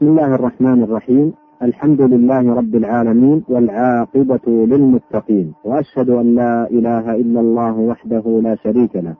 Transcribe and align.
بسم 0.00 0.08
الله 0.08 0.34
الرحمن 0.34 0.82
الرحيم. 0.82 1.32
الحمد 1.62 2.00
لله 2.00 2.54
رب 2.54 2.74
العالمين 2.74 3.44
والعاقبة 3.48 4.46
للمتقين. 4.46 5.52
وأشهد 5.64 6.10
أن 6.10 6.34
لا 6.34 6.70
إله 6.70 7.14
إلا 7.14 7.40
الله 7.40 7.78
وحده 7.78 8.40
لا 8.42 8.54
شريك 8.54 8.96
له. 8.96 9.14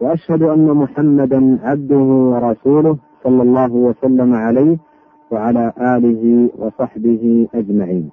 وأشهد 0.00 0.42
أن 0.42 0.66
محمدا 0.66 1.58
عبده 1.62 1.96
ورسوله 2.32 2.96
صلى 3.24 3.42
الله 3.42 3.72
وسلم 3.72 4.34
عليه 4.34 4.78
وعلى 5.30 5.72
آله 5.78 6.50
وصحبه 6.58 7.48
أجمعين. 7.54 8.10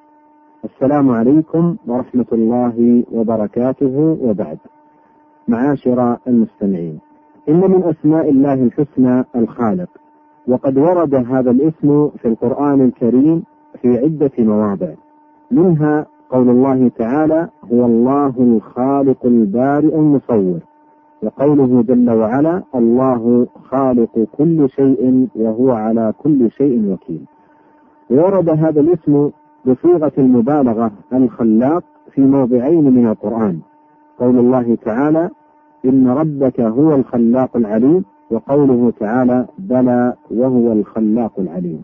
السلام 0.66 1.10
عليكم 1.10 1.76
ورحمة 1.88 2.30
الله 2.34 3.04
وبركاته 3.12 4.18
وبعد. 4.22 4.58
معاشر 5.48 6.18
المستمعين 6.28 7.00
إن 7.50 7.60
من 7.60 7.84
أسماء 7.84 8.30
الله 8.30 8.54
الحسنى 8.54 9.24
الخالق 9.36 9.90
وقد 10.48 10.78
ورد 10.78 11.16
هذا 11.16 11.52
الاسم 11.52 12.10
في 12.10 12.28
القرآن 12.28 12.82
الكريم 12.82 13.44
في 13.82 13.98
عدة 13.98 14.32
مواضع. 14.40 14.90
منها 15.52 16.06
قول 16.30 16.50
الله 16.50 16.88
تعالى 16.88 17.50
هو 17.74 17.86
الله 17.86 18.34
الخالق 18.40 19.26
البارئ 19.26 19.96
المصور 19.96 20.60
وقوله 21.24 21.82
جل 21.82 22.10
وعلا 22.10 22.64
الله 22.76 23.48
خالق 23.70 24.28
كل 24.38 24.70
شيء 24.70 25.28
وهو 25.36 25.72
على 25.72 26.14
كل 26.18 26.52
شيء 26.52 26.92
وكيل 26.94 27.26
ورد 28.10 28.50
هذا 28.50 28.82
الاسم 28.82 29.30
بصيغة 29.66 30.12
المبالغة 30.18 30.92
الخلاق 31.14 31.84
في 32.12 32.22
موضعين 32.22 32.94
من 32.94 33.08
القرآن. 33.08 33.60
قول 34.20 34.40
الله 34.40 34.76
تعالى 34.76 35.30
إن 35.86 36.08
ربك 36.08 36.60
هو 36.62 36.96
الخلاق 36.96 37.58
العليم 37.58 38.06
وقوله 38.32 38.94
تعالى 39.00 39.46
بلى 39.60 40.14
وهو 40.32 40.72
الخلاق 40.72 41.32
العليم. 41.40 41.82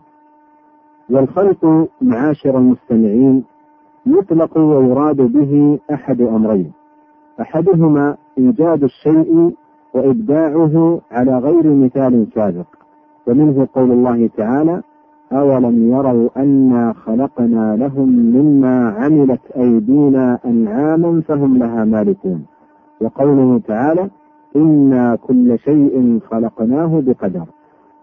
والخلق 1.10 1.88
معاشر 2.02 2.58
المستمعين 2.58 3.44
يطلق 4.06 4.58
ويراد 4.58 5.16
به 5.16 5.78
أحد 5.92 6.20
أمرين. 6.20 6.72
أحدهما 7.40 8.16
إيجاد 8.38 8.82
الشيء 8.82 9.54
وإبداعه 9.94 11.00
على 11.10 11.38
غير 11.38 11.74
مثال 11.74 12.26
سابق. 12.34 12.66
ومنه 13.26 13.68
قول 13.74 13.90
الله 13.90 14.30
تعالى 14.36 14.82
أولم 15.32 15.92
يروا 15.92 16.28
أنا 16.36 16.92
خلقنا 16.92 17.76
لهم 17.76 18.08
مما 18.08 18.90
عملت 18.90 19.40
أيدينا 19.56 20.38
أنعاما 20.44 21.20
فهم 21.20 21.58
لها 21.58 21.84
مالكون. 21.84 22.44
وقوله 23.00 23.58
تعالى 23.58 24.10
إنا 24.56 25.16
كل 25.16 25.58
شيء 25.58 26.20
خلقناه 26.30 27.00
بقدر. 27.00 27.44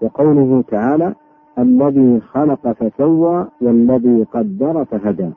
وقوله 0.01 0.63
تعالى 0.67 1.13
الذي 1.59 2.19
خلق 2.19 2.71
فسوى 2.71 3.47
والذي 3.61 4.23
قدر 4.23 4.85
فهدى. 4.85 5.29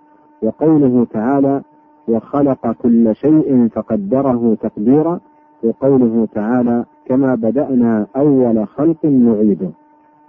وقوله 0.43 1.07
تعالى 1.11 1.63
وخلق 2.09 2.73
كل 2.73 3.15
شيء 3.15 3.69
فقدره 3.69 4.57
تقديرا. 4.61 5.21
وقوله 5.65 6.29
تعالى 6.35 6.85
كما 7.07 7.35
بدأنا 7.35 8.07
أول 8.17 8.67
خلق 8.67 9.05
نعيده. 9.05 9.71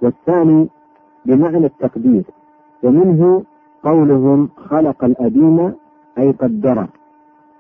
والثاني 0.02 0.70
بمعنى 1.26 1.66
التقدير. 1.66 2.24
ومنه 2.84 3.44
قولهم 3.84 4.50
خلق 4.58 5.04
الأديم 5.04 5.74
أي 6.18 6.32
قدره. 6.32 6.88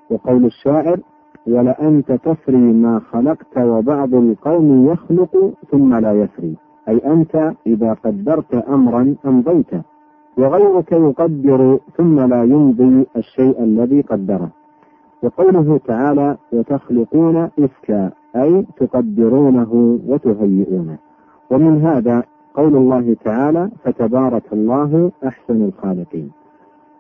وقول 0.09 0.45
الشاعر 0.45 0.99
ولأنت 1.47 2.11
تفري 2.11 2.57
ما 2.57 2.99
خلقت 2.99 3.57
وبعض 3.57 4.13
القوم 4.13 4.91
يخلق 4.91 5.53
ثم 5.71 5.95
لا 5.95 6.13
يفري. 6.13 6.55
أي 6.89 6.97
أنت 6.97 7.53
إذا 7.67 7.93
قدرت 7.93 8.53
أمرا 8.55 9.15
أمضيته 9.25 9.81
وغيرك 10.37 10.91
يقدر 10.91 11.79
ثم 11.97 12.19
لا 12.19 12.43
يمضي 12.43 13.05
الشيء 13.15 13.63
الذي 13.63 14.01
قدره. 14.01 14.49
وقوله 15.23 15.79
تعالى 15.85 16.37
وتخلقون 16.53 17.49
إفكا 17.59 18.11
أي 18.35 18.65
تقدرونه 18.77 19.99
وتهيئونه. 20.07 20.97
ومن 21.51 21.81
هذا 21.81 22.23
قول 22.53 22.75
الله 22.75 23.15
تعالى 23.25 23.69
فتبارك 23.83 24.43
الله 24.53 25.11
أحسن 25.27 25.65
الخالقين 25.65 26.31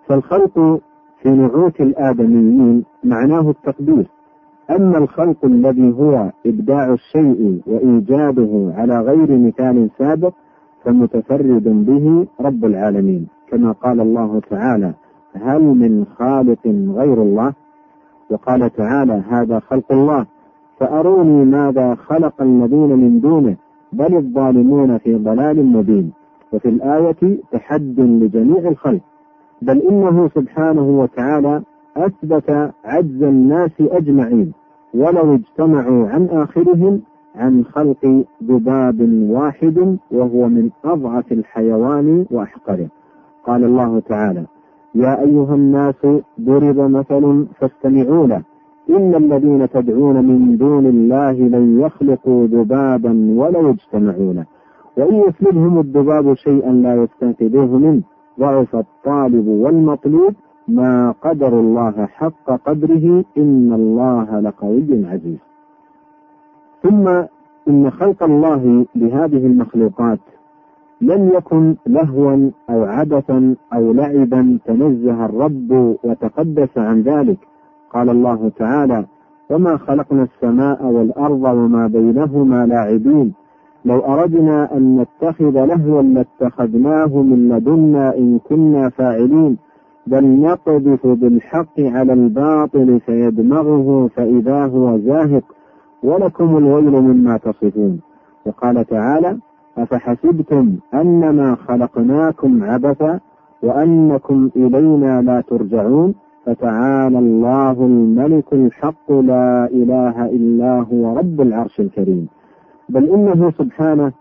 فالخلق 0.07 0.79
في 1.21 1.29
نعوت 1.29 1.81
الآدميين 1.81 2.83
معناه 3.03 3.49
التقدير. 3.49 4.07
أما 4.69 4.97
الخلق 4.97 5.45
الذي 5.45 5.91
هو 5.91 6.31
إبداع 6.45 6.93
الشيء 6.93 7.61
وإيجاده 7.67 8.73
على 8.77 9.01
غير 9.01 9.37
مثال 9.37 9.89
سابق 9.97 10.33
فمتفرد 10.83 11.85
به 11.85 12.27
رب 12.41 12.65
العالمين. 12.65 13.27
كما 13.51 13.71
قال 13.71 14.01
الله 14.01 14.41
تعالى 14.49 14.93
هل 15.33 15.61
من 15.61 16.05
خالق 16.17 16.67
غير 16.95 17.21
الله؟ 17.21 17.53
وقال 18.29 18.73
تعالى 18.73 19.23
هذا 19.29 19.59
خلق 19.59 19.91
الله. 19.91 20.25
فأروني 20.79 21.45
ماذا 21.45 21.95
خلق 21.95 22.41
الذين 22.41 22.89
من 22.97 23.19
دونه 23.19 23.55
بل 23.93 24.15
الظالمون 24.15 24.97
في 24.97 25.15
ضلال 25.15 25.65
مبين. 25.65 26.11
وفي 26.53 26.69
الآية 26.69 27.37
تحد 27.51 27.99
لجميع 27.99 28.69
الخلق. 28.69 29.01
بل 29.61 29.81
إنه 29.81 30.29
سبحانه 30.35 30.99
وتعالى 30.99 31.61
أثبت 31.97 32.71
عجز 32.85 33.23
الناس 33.23 33.71
أجمعين 33.81 34.53
ولو 34.93 35.35
اجتمعوا 35.35 36.07
عن 36.07 36.25
آخرهم 36.25 37.01
عن 37.35 37.63
خلق 37.63 38.23
ذباب 38.43 39.27
واحد 39.29 39.97
وهو 40.11 40.49
من 40.49 40.69
أضعف 40.85 41.31
الحيوان 41.31 42.25
وأحقره. 42.31 42.87
قال 43.45 43.63
الله 43.63 43.99
تعالى 43.99 44.45
يا 44.95 45.21
أيها 45.21 45.55
الناس 45.55 46.07
ضرب 46.41 46.79
مثل 46.79 47.45
فاستمعوا 47.59 48.27
له. 48.27 48.41
إن 48.89 49.15
الذين 49.15 49.69
تدعون 49.69 50.25
من 50.25 50.57
دون 50.57 50.85
الله 50.85 51.31
لن 51.31 51.81
يخلقوا 51.81 52.47
ذبابا 52.47 53.33
ولو 53.35 53.69
اجتمعوا 53.69 54.33
له. 54.33 54.45
وإن 54.97 55.15
يسلبهم 55.15 55.79
الذباب 55.79 56.33
شيئا 56.33 56.71
لا 56.71 57.03
يستنقذوه 57.03 57.77
منه. 57.77 58.01
ضعف 58.39 58.75
الطالب 58.75 59.47
والمطلوب 59.47 60.33
ما 60.67 61.13
قدر 61.21 61.59
الله 61.59 62.05
حق 62.05 62.51
قدره 62.65 63.23
إن 63.37 63.73
الله 63.73 64.39
لقوي 64.39 65.05
عزيز. 65.05 65.37
ثم 66.83 67.07
إن 67.67 67.91
خلق 67.91 68.23
الله 68.23 68.85
لهذه 68.95 69.45
المخلوقات 69.45 70.19
لم 71.01 71.29
يكن 71.33 71.75
لهوا 71.87 72.49
أو 72.69 72.83
عبثا 72.83 73.55
أو 73.73 73.93
لعبا 73.93 74.59
تنزه 74.65 75.25
الرب 75.25 75.97
وتقدس 76.03 76.77
عن 76.77 77.01
ذلك. 77.01 77.37
قال 77.89 78.09
الله 78.09 78.51
تعالى 78.57 79.05
وما 79.49 79.77
خلقنا 79.77 80.23
السماء 80.23 80.85
والأرض 80.85 81.43
وما 81.43 81.87
بينهما 81.87 82.65
لاعبين. 82.65 83.33
لو 83.85 83.99
أردنا 83.99 84.77
أن 84.77 84.97
نتخذ 85.01 85.65
لهوا 85.65 86.01
لاتخذناه 86.01 87.21
من 87.21 87.49
لدنا 87.49 88.17
إن 88.17 88.39
كنا 88.49 88.89
فاعلين. 88.89 89.57
بل 90.07 90.41
نقذف 90.41 91.07
بالحق 91.07 91.79
على 91.79 92.13
الباطل 92.13 92.99
فيدمغه 93.05 94.09
فإذا 94.15 94.65
هو 94.65 94.97
زاهق 94.97 95.43
ولكم 96.03 96.57
الويل 96.57 96.91
مما 96.91 97.37
تصفون. 97.37 97.99
وقال 98.45 98.85
تعالى 98.85 99.37
أفحسبتم 99.77 100.75
أنما 100.93 101.55
خلقناكم 101.55 102.63
عبثا 102.63 103.19
وأنكم 103.63 104.49
إلينا 104.55 105.21
لا 105.21 105.41
ترجعون؟ 105.41 106.13
فتعالى 106.45 107.19
الله 107.19 107.71
الملك 107.71 108.53
الحق 108.53 109.11
لا 109.11 109.65
إله 109.65 110.25
إلا 110.25 110.85
هو 110.91 111.17
رب 111.17 111.41
العرش 111.41 111.79
الكريم. 111.79 112.27
بل 112.89 113.09
إنه 113.09 113.51
سبحانه 113.51 114.11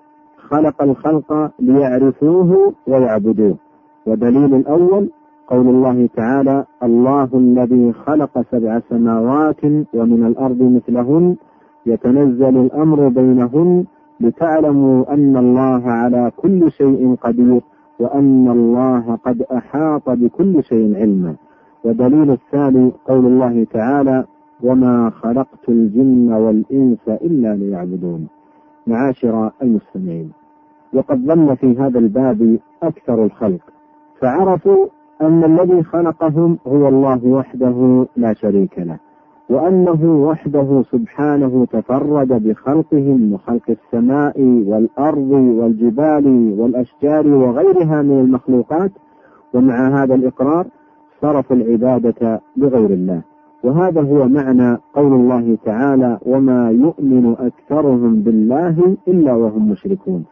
خلق 0.51 0.83
الخلق 0.83 1.51
ليعرفوه 1.61 2.73
ويعبدوه. 2.87 3.57
ودليل 4.07 4.55
الأول 4.55 5.11
قول 5.47 5.69
الله 5.69 6.09
تعالى 6.17 6.65
الله 6.83 7.29
الذي 7.35 7.93
خلق 7.93 8.41
سبع 8.51 8.81
سماوات 8.89 9.65
ومن 9.95 10.27
الأرض 10.27 10.63
مثلهن 10.63 11.37
يتنزل 11.87 12.57
الأمر 12.57 13.09
بينهن 13.09 13.85
لتعلموا 14.21 15.15
أن 15.15 15.37
الله 15.37 15.91
على 15.91 16.33
كل 16.37 16.71
شيء 16.73 17.15
قدير 17.15 17.61
وأن 18.01 18.49
الله 18.49 19.19
قد 19.25 19.43
أحاط 19.43 20.11
بكل 20.11 20.65
شيء 20.65 20.97
علما. 20.97 21.35
ودليل 21.85 22.31
الثاني 22.31 22.93
قول 23.05 23.27
الله 23.27 23.65
تعالى 23.65 24.25
وما 24.63 25.11
خلقت 25.11 25.69
الجن 25.69 26.33
والإنس 26.33 27.09
إلا 27.09 27.57
ليعبدون. 27.57 28.29
معاشر 28.87 29.51
المستمعين 29.63 30.33
وقد 30.95 31.19
ظن 31.27 31.55
في 31.55 31.79
هذا 31.79 31.99
الباب 31.99 32.59
أكثر 32.83 33.25
الخلق 33.25 33.61
فعرفوا 34.21 34.87
أن 35.23 35.45
الذي 35.45 35.83
خلقهم 35.83 36.59
هو 36.67 36.89
الله 36.89 37.27
وحده 37.27 38.07
لا 38.17 38.33
شريك 38.35 38.79
له 38.79 38.99
وأنه 39.51 40.27
وحده 40.29 40.83
سبحانه 40.93 41.67
تفرد 41.73 42.29
بخلقهم 42.29 43.33
وخلق 43.33 43.63
السماء 43.71 44.41
والأرض 44.41 45.31
والجبال 45.31 46.55
والأشجار 46.59 47.27
وغيرها 47.27 48.03
من 48.03 48.21
المخلوقات 48.21 48.91
ومع 49.55 50.03
هذا 50.03 50.15
الإقرار 50.15 50.67
صرفوا 51.23 51.57
العبادة 51.57 52.41
لغير 52.57 52.91
الله. 52.91 53.23
وهذا 53.65 54.01
هو 54.01 54.29
معنى 54.29 54.79
قول 54.95 55.13
الله 55.13 55.59
تعالى 55.65 56.19
وما 56.27 56.71
يؤمن 56.71 57.37
أكثرهم 57.39 58.15
بالله 58.23 58.97
إلا 59.09 59.35
وهم 59.35 59.71
مشركون 59.71 60.25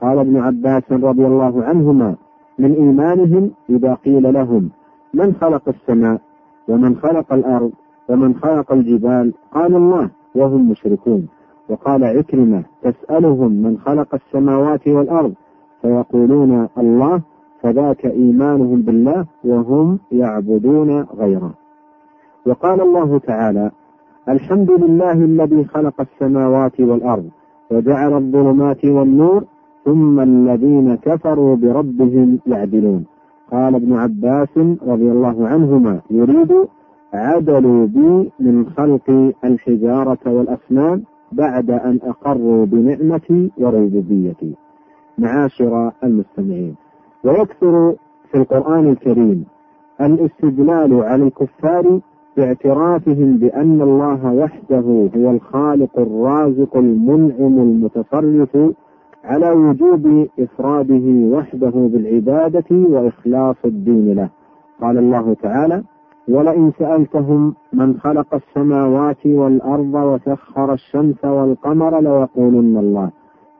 قال 0.00 0.18
ابن 0.18 0.36
عباس 0.36 0.92
رضي 0.92 1.26
الله 1.26 1.64
عنهما 1.64 2.14
من 2.58 2.72
إيمانهم 2.74 3.50
إذا 3.70 3.94
قيل 3.94 4.32
لهم 4.32 4.70
من 5.14 5.34
خلق 5.34 5.68
السماء 5.68 6.20
ومن 6.68 6.96
خلق 6.96 7.32
الأرض 7.32 7.72
ومن 8.08 8.34
خلق 8.34 8.72
الجبال؟ 8.72 9.32
قال 9.52 9.76
الله 9.76 10.10
وهم 10.34 10.70
مشركون. 10.70 11.28
وقال 11.68 12.04
عكرمة 12.04 12.64
تسألهم 12.82 13.52
من 13.52 13.78
خلق 13.78 14.14
السماوات 14.14 14.88
والأرض؟ 14.88 15.34
فيقولون 15.82 16.68
الله 16.78 17.22
فذاك 17.62 18.06
إيمانهم 18.06 18.82
بالله 18.82 19.26
وهم 19.44 19.98
يعبدون 20.12 21.00
غيره. 21.00 21.54
وقال 22.46 22.80
الله 22.80 23.18
تعالى 23.18 23.70
الحمد 24.28 24.70
لله 24.70 25.12
الذي 25.12 25.64
خلق 25.64 26.00
السماوات 26.00 26.80
والأرض 26.80 27.28
وجعل 27.70 28.12
الظلمات 28.16 28.84
والنور 28.84 29.44
ثم 29.86 30.20
الذين 30.20 30.94
كفروا 30.94 31.56
بربهم 31.56 32.38
يعدلون. 32.46 33.04
قال 33.52 33.74
ابن 33.74 33.92
عباس 33.92 34.58
رضي 34.82 35.08
الله 35.12 35.48
عنهما 35.48 36.00
يريد 36.10 36.52
عدلوا 37.14 37.86
بي 37.86 38.30
من 38.40 38.66
خلق 38.76 39.32
الحجارة 39.44 40.18
والأصنام 40.26 41.02
بعد 41.32 41.70
أن 41.70 41.98
أقروا 42.02 42.66
بنعمتي 42.66 43.50
وربوبيتي 43.58 44.54
معاشر 45.18 45.92
المستمعين 46.04 46.74
ويكثر 47.24 47.94
في 48.30 48.38
القرآن 48.38 48.88
الكريم 48.88 49.44
الاستدلال 50.00 50.94
على 51.02 51.22
الكفار 51.24 52.00
باعترافهم 52.36 53.36
بأن 53.36 53.82
الله 53.82 54.32
وحده 54.34 55.08
هو 55.16 55.30
الخالق 55.30 55.98
الرازق 55.98 56.76
المنعم 56.76 57.58
المتصرف 57.58 58.56
على 59.26 59.50
وجوب 59.50 60.28
إفراده 60.40 61.36
وحده 61.36 61.72
بالعبادة 61.74 62.64
وإخلاص 62.70 63.56
الدين 63.64 64.14
له. 64.14 64.28
قال 64.80 64.98
الله 64.98 65.36
تعالى 65.42 65.82
ولئن 66.28 66.72
سألتهم 66.78 67.54
من 67.72 67.96
خلق 67.96 68.34
السماوات 68.34 69.26
والأرض 69.26 69.94
وسخر 69.94 70.72
الشمس 70.72 71.24
والقمر 71.24 72.00
ليقولن 72.00 72.76
الله. 72.76 73.10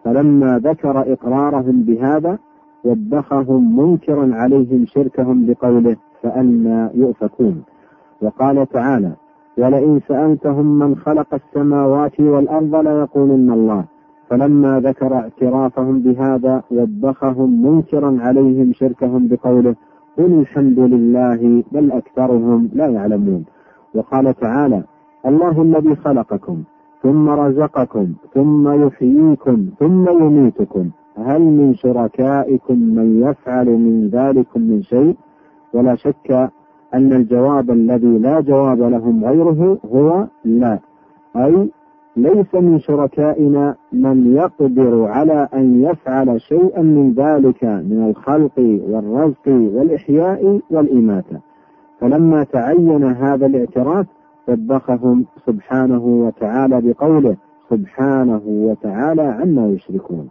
فلما 0.04 0.58
ذكر 0.58 1.12
إقرارهم 1.12 1.82
بهذا 1.82 2.38
وبخهم 2.84 3.76
منكرا 3.80 4.34
عليهم 4.34 4.86
شركهم 4.86 5.46
بقوله 5.46 5.96
فأنا 6.22 6.90
يؤفكون 6.94 7.62
وقال 8.22 8.66
تعالى 8.68 9.12
ولئن 9.58 10.00
سألتهم 10.08 10.78
من 10.78 10.96
خلق 10.96 11.34
السماوات 11.34 12.20
والأرض 12.20 12.74
ليقولن 12.74 13.50
الله 13.52 13.84
فلما 14.30 14.80
ذكر 14.80 15.14
اعترافهم 15.14 15.98
بهذا 15.98 16.62
وبخهم 16.70 17.62
منكرا 17.66 18.16
عليهم 18.20 18.72
شركهم 18.72 19.28
بقوله 19.28 19.74
قل 20.18 20.32
الحمد 20.40 20.78
لله 20.78 21.64
بل 21.72 21.92
أكثرهم 21.92 22.70
لا 22.72 22.86
يعلمون. 22.86 23.44
وقال 23.94 24.34
تعالى 24.34 24.82
الله 25.26 25.62
الذي 25.62 25.96
خلقكم 25.96 26.62
ثم 27.02 27.28
رزقكم 27.28 28.06
ثم 28.34 28.86
يحييكم 28.86 29.66
ثم 29.78 30.08
يميتكم 30.08 30.90
هل 31.16 31.42
من 31.42 31.74
شركائكم 31.74 32.78
من 32.78 33.22
يفعل 33.22 33.66
من 33.66 34.08
ذلكم 34.08 34.60
من 34.60 34.82
شيء؟ 34.82 35.16
ولا 35.74 35.94
شك 35.94 36.50
أن 36.94 37.12
الجواب 37.12 37.70
الذي 37.70 38.18
لا 38.18 38.40
جواب 38.40 38.80
لهم 38.80 39.24
غيره 39.24 39.78
هو 39.94 40.26
لا 40.44 40.78
أي 41.36 41.70
ليس 42.16 42.54
من 42.54 42.78
شركائنا 42.78 43.74
من 43.92 44.36
يقدر 44.36 45.04
على 45.04 45.48
أن 45.54 45.82
يفعل 45.82 46.40
شيئا 46.40 46.82
من 46.82 47.12
ذلك 47.12 47.64
من 47.64 48.06
الخلق 48.10 48.58
والرزق 48.90 49.48
والإحياء 49.48 50.60
والإماتة. 50.70 51.40
فلما 52.00 52.44
تعين 52.44 53.04
هذا 53.04 53.46
الاعتراف 53.46 54.06
وبخهم 54.48 55.24
سبحانه 55.46 56.04
وتعالى 56.04 56.80
بقوله 56.80 57.36
سبحانه 57.70 58.42
وتعالى 58.46 59.22
عما 59.22 59.68
يشركون. 59.68 60.28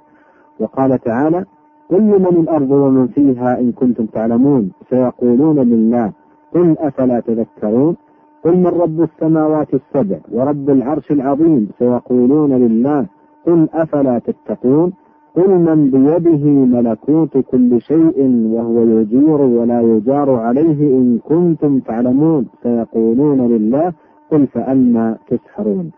وقال 0.59 0.99
تعالى 0.99 1.45
قل 1.89 2.01
من 2.01 2.25
الأرض 2.27 2.71
ومن 2.71 3.07
فيها 3.07 3.59
إن 3.59 3.71
كنتم 3.71 4.05
تعلمون 4.05 4.71
سيقولون 4.89 5.59
لله 5.59 6.11
قل 6.53 6.75
أفلا 6.79 7.19
تذكرون؟ 7.19 7.95
قل 8.45 8.57
من 8.57 8.67
رب 8.67 9.01
السماوات 9.01 9.67
السبع 9.73 10.17
ورب 10.31 10.69
العرش 10.69 11.11
العظيم 11.11 11.69
سيقولون 11.79 12.53
لله 12.53 13.05
قل 13.45 13.69
أفلا 13.73 14.19
تتقون؟ 14.19 14.93
قل 15.35 15.49
من 15.49 15.89
بيده 15.91 16.45
ملكوت 16.75 17.37
كل 17.37 17.81
شيء 17.81 18.17
وهو 18.53 18.83
يجير 18.83 19.41
ولا 19.41 19.81
يجار 19.81 20.29
عليه 20.35 20.79
إن 20.97 21.19
كنتم 21.29 21.79
تعلمون 21.79 22.47
سيقولون 22.63 23.47
لله 23.47 23.93
قل 24.31 24.47
فأنا 24.47 25.17
تسحرون. 25.27 25.91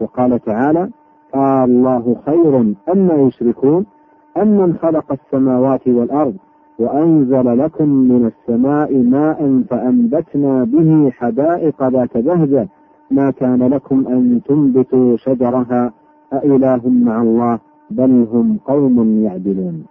وقال 0.00 0.38
تعالى 0.38 0.88
قال 1.34 1.70
الله 1.70 2.16
خير 2.26 2.74
أما 2.92 3.14
يشركون؟ 3.14 3.86
أمن 4.36 4.74
خلق 4.74 5.12
السماوات 5.12 5.88
والأرض 5.88 6.34
وأنزل 6.78 7.58
لكم 7.58 7.88
من 7.88 8.26
السماء 8.26 8.96
ماء 8.96 9.62
فأنبتنا 9.70 10.64
به 10.64 11.10
حدائق 11.10 11.88
ذات 11.88 12.18
بهجة 12.18 12.68
ما 13.10 13.30
كان 13.30 13.62
لكم 13.68 14.06
أن 14.06 14.40
تنبتوا 14.48 15.16
شجرها؟ 15.16 15.92
أإله 16.32 16.88
مع 16.88 17.22
الله 17.22 17.58
بل 17.90 18.26
هم 18.32 18.58
قوم 18.64 19.22
يعدلون. 19.24 19.84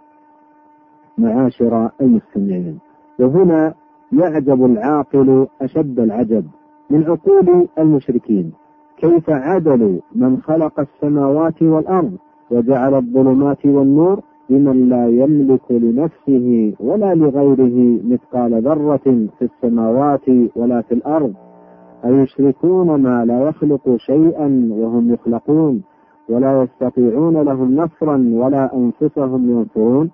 معاشر 1.17 1.89
المستمعين 2.01 2.79
وهنا 3.19 3.73
يعجب 4.11 4.65
العاقل 4.65 5.47
أشد 5.61 5.99
العجب 5.99 6.45
من 6.89 7.03
عقول 7.03 7.67
المشركين. 7.79 8.51
كيف 8.97 9.29
عدلوا 9.29 9.99
من 10.15 10.37
خلق 10.37 10.79
السماوات 10.79 11.61
والأرض 11.61 12.17
وجعل 12.51 12.95
الظلمات 12.95 13.65
والنور؟ 13.65 14.21
بمن 14.49 14.89
لا 14.89 15.07
يملك 15.07 15.71
لنفسه 15.71 16.73
ولا 16.79 17.15
لغيره 17.15 17.99
مثقال 18.03 18.61
ذرة 18.63 19.27
في 19.39 19.41
السماوات 19.41 20.29
ولا 20.55 20.81
في 20.81 20.93
الأرض. 20.93 21.33
أيشركون 22.05 23.01
ما 23.01 23.25
لا 23.25 23.47
يخلق 23.49 23.95
شيئا 23.97 24.67
وهم 24.71 25.13
يخلقون 25.13 25.81
ولا 26.29 26.63
يستطيعون 26.63 27.37
لهم 27.41 27.75
نصرا 27.75 28.29
ولا 28.33 28.75
أنفسهم 28.75 29.49
ينصرون 29.49 30.11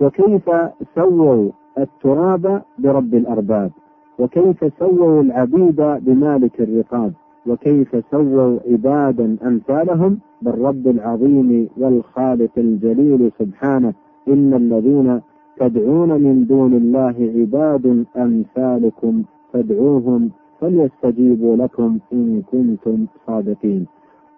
وكيف 0.00 0.50
سووا 0.94 1.50
التراب 1.78 2.62
برب 2.78 3.14
الأرباب؟ 3.14 3.70
وكيف 4.18 4.72
سووا 4.78 5.22
العبيد 5.22 5.76
بمالك 5.76 6.60
الرقاب؟ 6.60 7.12
وكيف 7.46 8.04
سووا 8.10 8.58
عبادا 8.70 9.36
أمثالهم 9.46 10.18
بالرب 10.42 10.86
العظيم 10.86 11.68
والخالق 11.76 12.50
الجليل 12.58 13.32
سبحانه 13.38 13.94
إن 14.28 14.54
الذين 14.54 15.20
تدعون 15.60 16.08
من 16.08 16.46
دون 16.46 16.74
الله 16.74 17.32
عباد 17.36 18.04
أمثالكم 18.16 19.22
فادعوهم 19.52 20.30
فليستجيبوا 20.60 21.56
لكم 21.56 21.98
إن 22.12 22.42
كنتم 22.52 23.06
صادقين. 23.26 23.86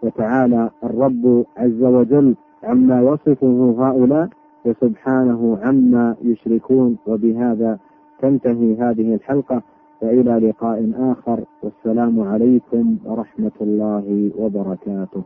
وتعالى 0.02 0.70
الرب 0.84 1.44
عز 1.56 1.82
وجل 1.82 2.34
عما 2.64 3.00
يصفه 3.02 3.75
هؤلاء 3.78 4.28
وسبحانه 4.64 5.58
عما 5.62 6.16
يشركون. 6.22 6.96
وبهذا 7.06 7.78
تنتهي 8.18 8.75
هذه 8.75 9.14
الحلقة. 9.14 9.62
وإلى 10.03 10.49
لقاء 10.49 10.93
آخر 11.12 11.45
والسلام 11.62 12.21
عليكم 12.21 12.97
ورحمة 13.05 13.57
الله 13.61 14.31
وبركاته. 14.38 15.23